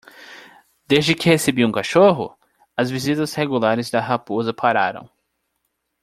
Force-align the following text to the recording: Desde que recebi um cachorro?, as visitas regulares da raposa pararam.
Desde 0.87 1.13
que 1.13 1.29
recebi 1.29 1.63
um 1.63 1.71
cachorro?, 1.71 2.35
as 2.75 2.89
visitas 2.89 3.35
regulares 3.35 3.91
da 3.91 3.99
raposa 4.01 4.51
pararam. 4.51 5.07